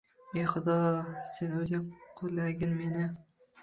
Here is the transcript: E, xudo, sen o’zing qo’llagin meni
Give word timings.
E, 0.39 0.45
xudo, 0.51 0.75
sen 1.35 1.51
o’zing 1.59 1.87
qo’llagin 2.17 2.79
meni 2.81 3.09